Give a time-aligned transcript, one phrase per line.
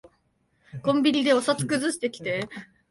[0.81, 2.49] コンビニでお札くずしてきて。